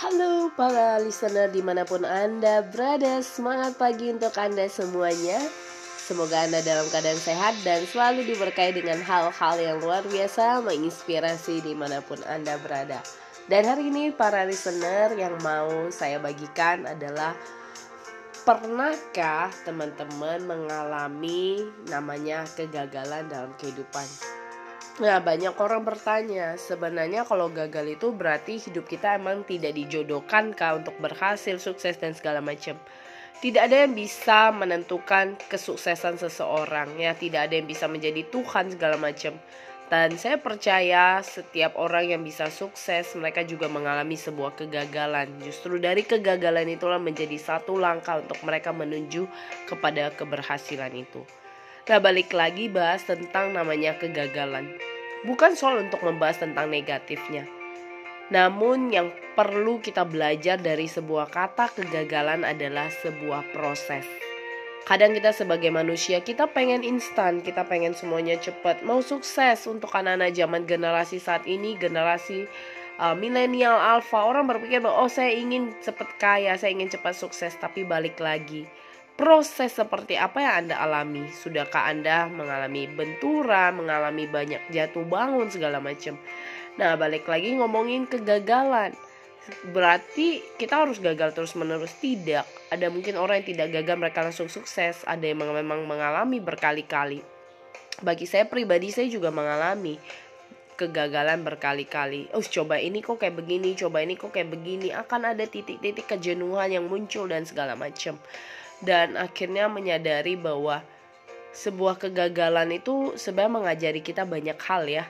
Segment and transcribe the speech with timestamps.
[0.00, 5.36] Halo para listener di mana pun Anda berada Semangat pagi untuk Anda semuanya
[6.00, 11.76] Semoga Anda dalam keadaan sehat dan selalu diberkahi dengan hal-hal yang luar biasa Menginspirasi di
[11.76, 13.04] mana pun Anda berada
[13.44, 17.36] Dan hari ini para listener yang mau saya bagikan adalah
[18.48, 21.60] Pernahkah teman-teman mengalami
[21.92, 24.39] namanya kegagalan dalam kehidupan?
[25.00, 30.76] Nah, banyak orang bertanya, sebenarnya kalau gagal itu berarti hidup kita emang tidak dijodohkan kah
[30.76, 32.76] untuk berhasil, sukses dan segala macam.
[33.40, 39.00] Tidak ada yang bisa menentukan kesuksesan seseorang, ya tidak ada yang bisa menjadi Tuhan segala
[39.00, 39.40] macam.
[39.88, 45.32] Dan saya percaya setiap orang yang bisa sukses, mereka juga mengalami sebuah kegagalan.
[45.40, 49.24] Justru dari kegagalan itulah menjadi satu langkah untuk mereka menuju
[49.64, 51.24] kepada keberhasilan itu.
[51.88, 54.89] Nah balik lagi bahas tentang namanya kegagalan.
[55.20, 57.44] Bukan soal untuk membahas tentang negatifnya.
[58.32, 64.06] Namun yang perlu kita belajar dari sebuah kata kegagalan adalah sebuah proses.
[64.88, 70.32] Kadang kita sebagai manusia kita pengen instan, kita pengen semuanya cepat, mau sukses untuk anak-anak
[70.32, 72.48] zaman generasi saat ini, generasi
[72.96, 74.24] uh, milenial alpha.
[74.24, 78.64] Orang berpikir bahwa oh saya ingin cepat kaya, saya ingin cepat sukses, tapi balik lagi
[79.20, 81.28] proses seperti apa yang Anda alami?
[81.28, 86.16] Sudahkah Anda mengalami benturan, mengalami banyak jatuh bangun segala macam?
[86.80, 88.96] Nah, balik lagi ngomongin kegagalan.
[89.76, 92.48] Berarti kita harus gagal terus-menerus tidak.
[92.72, 97.20] Ada mungkin orang yang tidak gagal mereka langsung sukses, ada yang memang mengalami berkali-kali.
[98.00, 100.00] Bagi saya pribadi saya juga mengalami
[100.80, 102.32] kegagalan berkali-kali.
[102.32, 104.96] Oh, coba ini kok kayak begini, coba ini kok kayak begini.
[104.96, 108.16] Akan ada titik-titik kejenuhan yang muncul dan segala macam
[108.80, 110.84] dan akhirnya menyadari bahwa
[111.50, 115.04] sebuah kegagalan itu sebenarnya mengajari kita banyak hal ya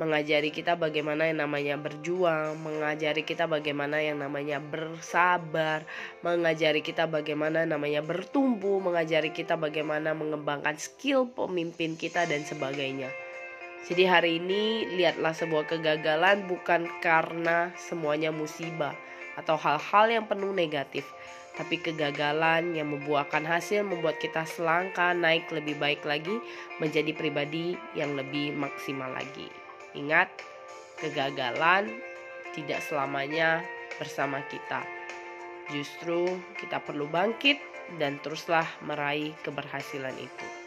[0.00, 5.84] mengajari kita bagaimana yang namanya berjuang, mengajari kita bagaimana yang namanya bersabar,
[6.24, 13.12] mengajari kita bagaimana namanya bertumbuh, mengajari kita bagaimana mengembangkan skill pemimpin kita dan sebagainya.
[13.88, 18.92] Jadi hari ini lihatlah sebuah kegagalan bukan karena semuanya musibah
[19.40, 21.08] atau hal-hal yang penuh negatif,
[21.56, 26.36] tapi kegagalan yang membuahkan hasil membuat kita selangkah naik lebih baik lagi
[26.76, 29.48] menjadi pribadi yang lebih maksimal lagi.
[29.96, 30.28] Ingat,
[31.00, 31.88] kegagalan
[32.52, 33.64] tidak selamanya
[33.96, 34.84] bersama kita.
[35.72, 36.28] Justru
[36.60, 37.58] kita perlu bangkit
[37.96, 40.59] dan teruslah meraih keberhasilan itu.